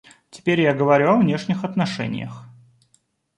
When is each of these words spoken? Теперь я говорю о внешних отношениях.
Теперь 0.31 0.61
я 0.61 0.73
говорю 0.73 1.09
о 1.11 1.19
внешних 1.19 1.63
отношениях. 1.63 2.45